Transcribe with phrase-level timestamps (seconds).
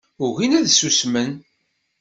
[0.25, 1.31] Ugin ad susmen